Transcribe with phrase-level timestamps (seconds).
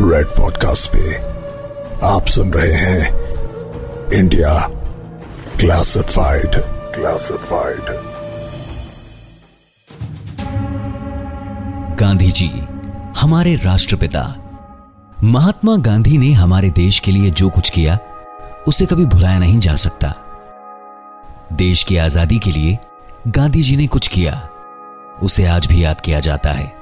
[0.00, 1.14] Red podcast पे
[2.06, 4.50] आप सुन रहे हैं India
[5.60, 6.56] classified
[6.94, 7.80] classified
[11.96, 12.50] Gandhi ji
[13.20, 14.22] हमारे राष्ट्रपिता।
[15.24, 17.98] महात्मा गांधी ने हमारे देश के लिए जो कुछ किया,
[18.68, 20.14] उसे कभी भुलाया नहीं जा सकता।
[21.52, 22.78] देश की आज़ादी के लिए
[23.28, 24.48] गांधी जी ने कुछ किया,
[25.22, 26.75] उसे आज भी याद किया जाता है।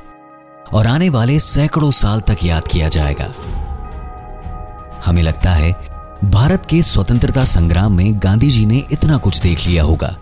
[0.74, 3.34] और आने वाले सैकड़ों साल तक याद किया जाएगा।
[5.06, 5.72] हमें लगता है,
[6.24, 10.16] भारत के स्वतंत्रता संग्राम में गांधी जी ने इतना कुछ देख लिया होगा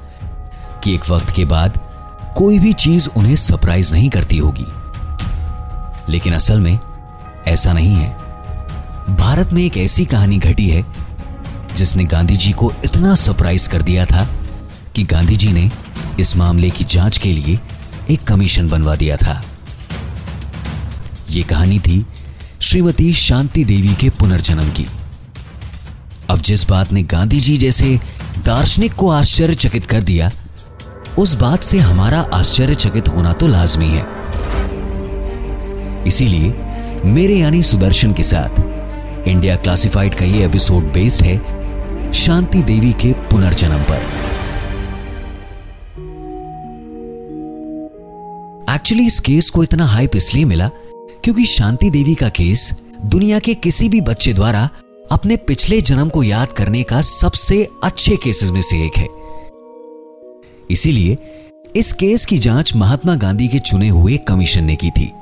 [0.84, 1.80] कि एक वक्त के बाद
[2.36, 4.66] कोई भी चीज़ उन्हें सरप्राइज़ नहीं करती होगी।
[6.12, 6.78] लेकिन असल में
[7.46, 8.10] ऐसा नहीं है।
[9.16, 10.86] भारत में एक ऐसी कहानी घटी है,
[11.76, 14.28] जिसने गांधी जी को इतना सरप्राइज़ कर दिया था
[14.96, 15.70] कि गांधी जी ने
[16.20, 17.60] इस मामले की जाँच के लिए
[18.10, 19.42] एक कमीशन बनवा दिया था।
[21.32, 22.04] यह कहानी थी
[22.60, 24.86] श्रीमती शांति देवी के पुनर्जन्म की।
[26.30, 27.98] अब जिस बात ने गांधी जी जैसे
[28.44, 30.30] दार्शनिक को आश्चर्यचकित कर दिया,
[31.18, 34.06] उस बात से हमारा आश्चर्यचकित होना तो लाजमी है।
[36.06, 36.52] इसीलिए
[37.04, 43.12] मेरे यानी सुदर्शन के साथ इंडिया क्लासिफाइड का ये एपिसोड बेस्ड है शांति देवी के
[43.30, 44.00] पुनर्जन्म पर।
[48.74, 50.70] एक्चुअली इस केस को इतना हाइप इसलिए मिला
[51.24, 54.70] क्योंकि शांति देवी का केस दुनिया के किसी भी बच्चे द्वारा
[55.12, 59.08] अपने पिछले जन्म को याद करने का सबसे अच्छे केसेस में से एक है।
[60.70, 61.16] इसीलिए
[61.76, 65.12] इस केस की जाँच महात्मा गांधी के चुने हुए कमीशन ने की थी।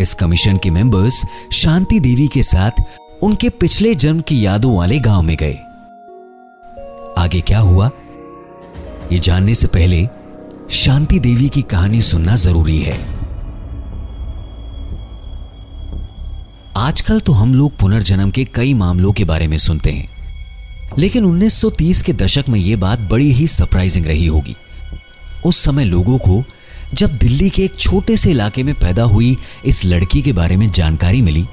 [0.00, 2.70] इस कमीशन के मेंबर्स शांति देवी के साथ
[3.22, 5.54] उनके पिछले जन्म की यादों वाले गाँव में गए।
[7.18, 7.90] आगे क्या हुआ?
[9.12, 10.08] ये जानने से पहले
[10.70, 13.13] शांति देवी की कहानी सुनना ज़रूरी है।
[16.84, 20.08] आजकल तो हम लोग पुनर्जन्म के कई मामलों के बारे में सुनते हैं।
[20.98, 24.56] लेकिन 1930 के दशक में यह बात बड़ी ही सरप्राइजिंग रही होगी।
[25.44, 26.44] उस समय लोगों को
[26.94, 30.70] जब दिल्ली के एक छोटे से इलाके में पैदा हुई इस लड़की के बारे में
[30.70, 31.46] जानकारी मिली,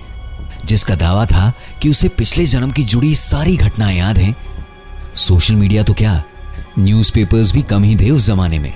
[0.66, 4.35] जिसका दावा था कि उसे पिछले जन्म की जुड़ी सारी घटनाएँ याद हैं।
[5.16, 6.23] सोशल मीडिया तो क्या,
[6.79, 8.73] न्यूज़पेपर्स भी कम ही थे उस जमाने में।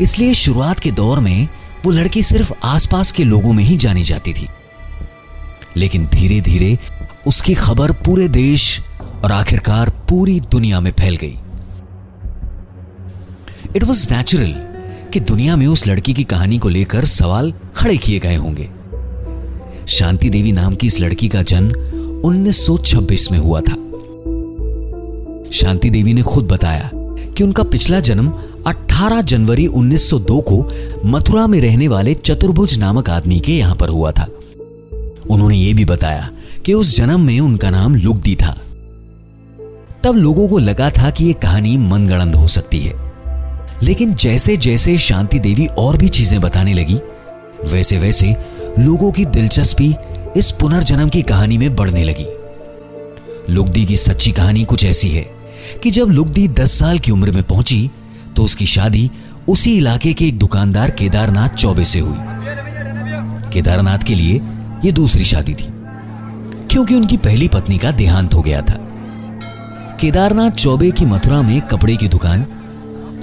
[0.00, 1.48] इसलिए शुरुआत के दौर में
[1.84, 4.48] वो लड़की सिर्फ़ आसपास के लोगों में ही जानी जाती थी।
[5.76, 6.78] लेकिन धीरे धीरे
[7.26, 8.80] उसकी खबर पूरे देश
[9.24, 11.38] और आखिरकार पूरी दुनिया में फैल गई।
[13.76, 14.54] इट वॉज़ नेचुरल
[15.12, 18.70] कि दुनिया में उस लड़की की कहानी को लेकर सवाल खड़े किए गए होंगे।
[19.86, 21.72] शांति देवी नाम की इस लड़की का जन्म
[22.20, 23.74] 1926 में हुआ था।
[25.50, 26.90] शांति देवी ने खुद बताया
[27.36, 28.32] कि उनका पिछला जन्म
[28.66, 30.68] 18 जनवरी 1902 को
[31.04, 34.28] मथुरा में रहने वाले चतुर्भुज नामक आदमी के यहाँ पर हुआ था।
[35.30, 36.30] उन्होंने ये भी बताया
[36.64, 38.58] कि उस जन्म में उनका नाम लुगदी था।
[40.04, 43.12] तब लोगों को लगा था कि यह कहानी मनगढ़ंत हो सकती है।
[43.82, 46.98] लेकिन जैसे जैसे शांति देवी और भी चीज़ें बताने लगी
[47.64, 48.36] वैसे वैसे
[48.78, 49.94] लोगों की दिलचस्पी
[50.36, 52.26] इस पुनर्जन्म की कहानी में बढ़ने लगी।
[53.52, 55.26] लुगदी की सच्ची कहानी कुछ ऐसी है
[55.82, 57.90] कि जब लुगदी दस साल की उम्र में पहुँची
[58.36, 59.10] तो उसकी शादी
[59.48, 62.16] उसी इलाके के एक दुकानदार केदारनाथ चौबे से हुई।
[63.52, 64.40] केदारनाथ के लिए
[64.84, 65.68] यह दूसरी शादी थी,
[66.70, 68.78] क्योंकि उनकी पहली पत्नी का देहांत हो गया था।
[70.00, 72.46] केदारनाथ चौबे की मथुरा में कपड़े की दुकान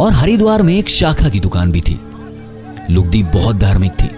[0.02, 2.00] और हरिद्वार में एक शाखा की दुकान भी थी।
[2.90, 4.10] लुगदी बहुत धार्मिक थी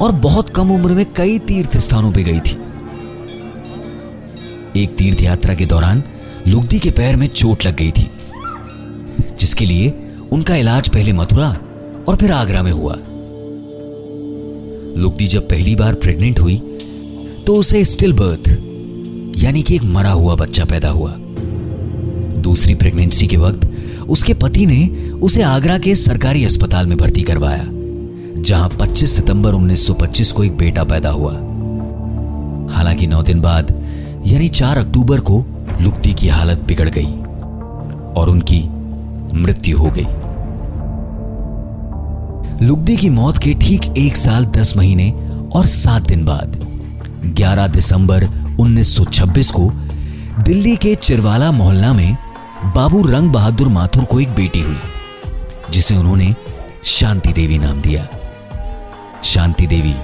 [0.00, 2.56] और बहुत कम उम्र में कई तीर्थ स्थानों पर गई थी।
[4.76, 6.02] एक तीर्थ यात्रा के दौरान
[6.48, 8.10] लुगदी के पैर में चोट लग गई थी,
[9.38, 9.92] जिसके लिए
[10.32, 11.48] उनका इलाज पहले मथुरा
[12.08, 12.96] और फिर आगरा में हुआ।
[14.96, 16.56] लुगदी जब पहली बार प्रेग्नेंट हुई
[17.46, 18.48] तो उसे स्टिल बर्थ
[19.38, 21.14] यानी कि एक मरा हुआ बच्चा पैदा हुआ।
[22.40, 23.68] दूसरी प्रेगनेंसी के वक्त,
[24.08, 24.86] उसके पति ने
[25.20, 27.64] उसे आगरा के सरकारी अस्पताल में भर्ती करवाया,
[28.40, 31.32] जहाँ 25 सितंबर 1925 को एक बेटा पैदा हुआ।
[32.74, 33.72] हालाँकि नौ दिन बाद,
[34.26, 35.44] यानी 4 अक्टूबर को
[35.82, 37.12] लुगदी की हालत बिगड़ गई,
[38.12, 38.62] और उनकी
[39.34, 40.06] मृत्यु हो गई।
[42.62, 45.10] लुगदी की मौत के ठीक एक साल दस महीने
[45.54, 46.54] और सात दिन बाद।
[47.36, 48.24] 11 दिसंबर
[48.60, 49.68] 1926 को
[50.38, 52.16] दिल्ली के चिरवाला मोहल्ला में
[52.76, 54.76] बाबू रंग बहादुर माथुर को एक बेटी हुई,
[55.70, 56.34] जिसे उन्होंने
[56.84, 58.06] शांति देवी नाम दिया।
[59.24, 59.94] शांति देवी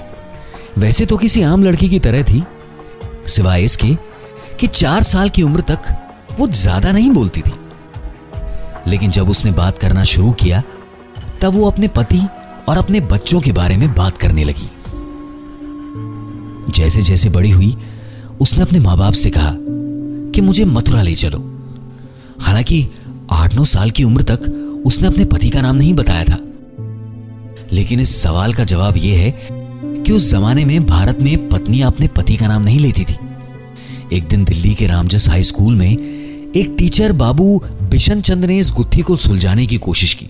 [0.77, 2.43] वैसे तो किसी आम लड़की की तरह थी,
[3.27, 3.95] सिवाय इसके
[4.59, 5.91] कि चार साल की उम्र तक
[6.39, 7.53] वो ज़्यादा नहीं बोलती थी।
[8.87, 10.61] लेकिन जब उसने बात करना शुरू किया,
[11.41, 12.21] तब वो अपने पति
[12.69, 14.69] और अपने बच्चों के बारे में बात करने लगी।
[16.71, 17.77] जैसे जैसे बड़ी हुई,
[18.41, 19.55] उसने अपने माँ बाप से कहा
[20.31, 21.69] कि मुझे मथुरा ले चलो।
[22.39, 22.87] हालाँकि
[23.31, 24.39] आठ नौ साल की उम्र तक
[24.85, 26.37] उसने अपने पति का नाम नहीं बताया था।
[27.71, 29.47] लेकिन इस सवाल का जवाब यह है
[30.03, 33.17] कि उस जमाने में भारत में पत्नियाँ अपने पति का नाम नहीं लेती थी।
[34.17, 35.97] एक दिन दिल्ली के रामजस हाई स्कूल में
[36.55, 40.27] एक टीचर बाबू बिशन चंद ने इस गुत्थी को सुलझाने की कोशिश की।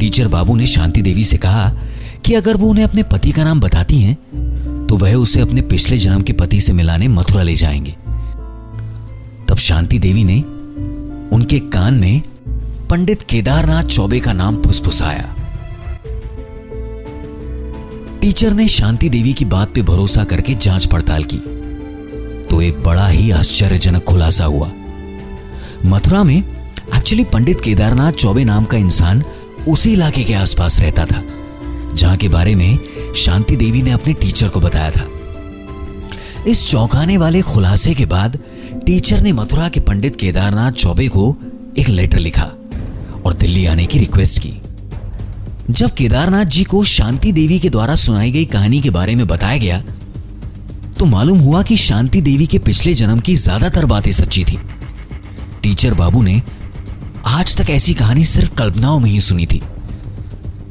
[0.00, 1.68] टीचर बाबू ने शांति देवी से कहा
[2.24, 5.98] कि अगर वो उन्हें अपने पति का नाम बताती हैं तो वह उसे अपने पिछले
[5.98, 7.96] जन्म के पति से मिलाने मथुरा ले जाएँगे।
[9.48, 10.40] तब शांति देवी ने
[11.36, 12.22] उनके कान में
[12.90, 15.34] पंडित केदारनाथ चौबे का नाम फुसफुसाया।
[18.20, 21.38] टीचर ने शांति देवी की बात पे भरोसा करके जाँच पड़ताल की।
[22.50, 24.70] तो एक बड़ा ही आश्चर्यजनक खुलासा हुआ।
[25.86, 29.22] मथुरा में एक्चुअली पंडित केदारनाथ चौबे नाम का इंसान
[29.68, 31.22] उसी इलाके के आसपास रहता था,
[31.94, 32.78] जहाँ के बारे में
[33.16, 35.08] शांति देवी ने अपने टीचर को बताया था।
[36.46, 38.38] इस चौंकाने वाले खुलासे के बाद
[38.86, 41.34] टीचर ने मथुरा के पंडित केदारनाथ चौबे को
[41.78, 42.50] एक लेटर लिखा
[43.26, 44.52] और दिल्ली आने की रिक्वेस्ट की।
[45.70, 49.58] जब केदारनाथ जी को शांति देवी के द्वारा सुनाई गई कहानी के बारे में बताया
[49.58, 49.82] गया
[50.98, 54.58] तो मालूम हुआ कि शांति देवी के पिछले जन्म की ज़्यादातर बातें सच्ची थी।
[55.62, 56.40] टीचर बाबू ने
[57.26, 59.62] आज तक ऐसी कहानी सिर्फ़ कल्पनाओं में ही सुनी थी।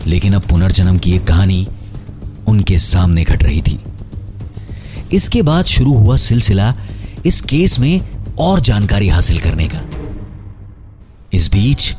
[0.08, 1.68] लेकिन अब पुनर्जन्म की एक कहानी
[2.48, 3.80] उनके सामने घट रही थी।
[5.14, 6.74] इसके बाद शुरू हुआ सिलसिला
[7.26, 8.02] इस केस में
[8.38, 9.82] और जानकारी हासिल करने का।
[11.34, 11.96] इस बीच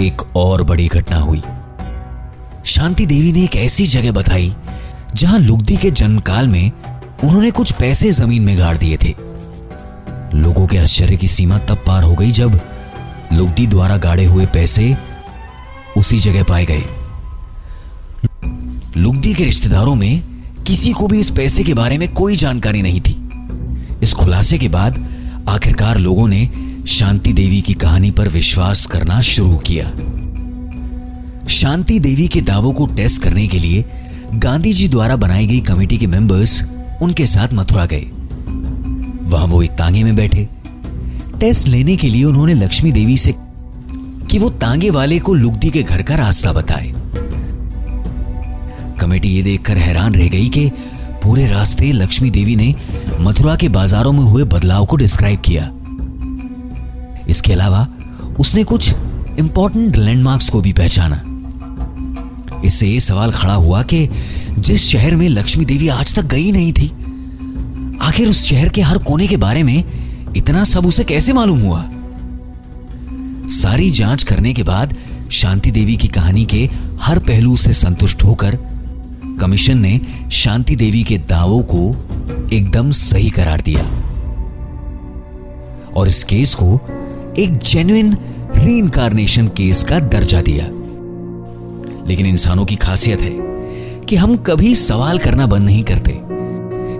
[0.00, 1.42] एक और बड़ी घटना हुई।
[2.64, 4.54] शांति देवी ने एक ऐसी जगह बताई,
[5.14, 6.72] जहाँ लुगदी के जन्मकाल में
[7.24, 9.14] उन्होंने कुछ पैसे ज़मीन में गाड़ दिए थे।
[10.34, 12.60] लोगों के आश्चर्य की सीमा तब पार हो गई जब
[13.32, 14.96] लुगदी द्वारा गाड़े हुए पैसे
[15.96, 16.84] उसी जगह पाए गए।
[18.96, 20.22] लुगदी के रिश्तेदारों में
[20.66, 23.28] किसी को भी इस पैसे के बारे में कोई जानकारी नहीं थी।
[24.02, 25.08] इस खुलासे के बाद
[25.48, 26.50] आखिरकार लोगों ने
[26.88, 29.92] शांति देवी की कहानी पर विश्वास करना शुरू किया।
[31.48, 33.84] शांति देवी के दावों को टेस्ट करने के लिए
[34.34, 36.64] गांधी जी द्वारा बनाई गई कमेटी के मेंबर्स
[37.02, 38.06] उनके साथ मथुरा गए।
[39.22, 40.48] वहाँ वो एक तांगे में बैठे।
[41.40, 43.34] टेस्ट लेने के लिए उन्होंने लक्ष्मी देवी से
[44.30, 46.92] कि वो तांगे वाले को लुगदी के घर का रास्ता बताए।
[49.00, 50.68] कमेटी ये देखकर हैरान रह गई कि
[51.22, 52.74] पूरे रास्ते लक्ष्मी देवी ने
[53.20, 55.70] मथुरा के बाजारों में हुए बदलाव को डिस्क्राइब किया।
[57.28, 57.86] इसके अलावा
[58.40, 58.90] उसने कुछ
[59.38, 61.22] इंपॉर्टेंट लैंडमार्क्स को भी पहचाना।
[62.64, 64.08] इससे यह सवाल खड़ा हुआ कि
[64.58, 66.88] जिस शहर में लक्ष्मी देवी आज तक गई नहीं थी,
[68.02, 69.84] आखिर उस शहर के हर कोने के बारे में
[70.36, 71.90] इतना सब उसे कैसे मालूम हुआ?
[73.48, 74.96] सारी जाँच करने के बाद
[75.30, 78.58] शांति देवी की कहानी के हर पहलू से संतुष्ट होकर
[79.40, 80.00] कमीशन ने
[80.32, 81.96] शांति देवी के दावों को
[82.52, 83.82] एकदम सही करार दिया।
[85.96, 86.80] और इस केस को
[87.38, 88.16] एक जेन्युइन
[88.56, 90.64] री केस का दर्जा दिया।
[92.08, 93.36] लेकिन इंसानों की खासियत है
[94.04, 96.20] कि हम कभी सवाल करना बंद नहीं करते।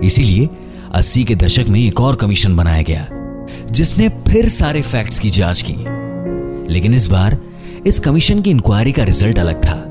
[0.05, 0.49] इसीलिए
[0.93, 3.07] अस्सी के दशक में एक और कमीशन बनाया गया।
[3.71, 5.75] जिसने फिर सारे फैक्ट्स की जाँच की।
[6.73, 7.37] लेकिन इस बार,
[7.87, 9.87] इस कमीशन की इंक्वायरी का रिज़ल्ट अलग था।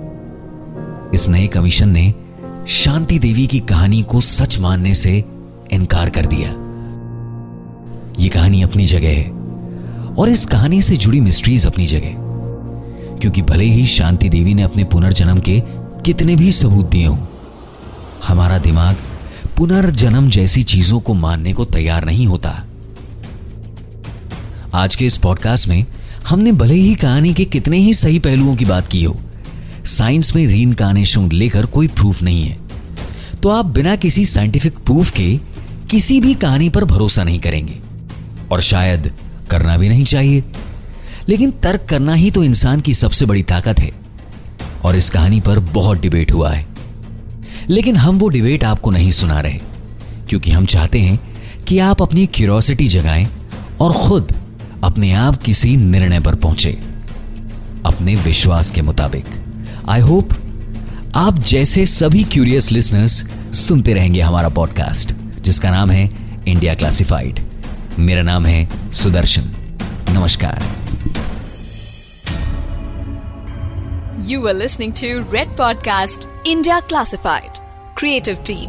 [1.15, 2.15] इस नए कमीशन ने
[2.69, 5.25] शांति देवी की कहानी को सच मानने से
[5.71, 6.49] इनकार कर दिया।
[8.25, 9.31] यह कहानी अपनी जगह है,
[10.15, 12.11] और इस कहानी से जुड़ी मिस्ट्रीज अपनी जगह।
[13.19, 15.63] क्योंकि भले ही शांति देवी ने अपने पुनर्जन्म के
[16.05, 17.19] कितने भी सबूत दिए हों,
[18.29, 18.97] हमारा दिमाग
[19.57, 22.65] पुनर्जन्म जैसी चीज़ों को मानने को तैयार नहीं होता।
[24.75, 25.87] आज के इस पॉडकास्ट में
[26.29, 29.21] हमने भले ही कहानी के कितने ही सही पहलुओं की बात की हो
[29.85, 32.59] साइंस में रीन री लेकर कोई प्रूफ नहीं है।
[33.43, 35.41] तो आप बिना किसी साइंटिफिक प्रूफ के
[35.91, 37.79] किसी भी कहानी पर भरोसा नहीं करेंगे।
[38.53, 39.13] और शायद
[39.51, 40.45] करना भी नहीं चाहिए।
[41.29, 43.93] लेकिन तर्क करना ही तो इंसान की सबसे बड़ी ताकत है।
[44.85, 46.67] और इस कहानी पर बहुत डिबेट हुआ है।
[47.69, 49.61] लेकिन हम वो डिबेट आपको नहीं सुना रहे,
[50.29, 51.21] क्योंकि हम चाहते हैं
[51.65, 53.29] कि आप अपनी क्यूरोसिटी जगाएँ
[53.81, 54.40] और खुद
[54.85, 56.79] अपने आप किसी निर्णय पर पहुँचे।
[57.87, 59.25] अपने विश्वास के मुताबिक।
[59.89, 60.31] आई होप
[61.15, 66.11] आप जैसे सभी क्यूरियस लिसनर्स सुनते रहेंगे हमारा पॉडकास्ट जिसका नाम है
[66.49, 67.41] इंडिया क्लासिफाइड
[67.99, 69.43] मेरा नाम है सुदर्शन।
[70.09, 70.63] नमस्कार।
[74.31, 77.61] You were listening to Red Podcast India Classified.
[77.99, 78.69] Creative Team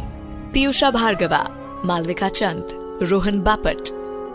[0.52, 1.42] Piyusha Bhargava,
[1.86, 2.78] Malvika Chand,
[3.12, 4.01] Rohan Bapat.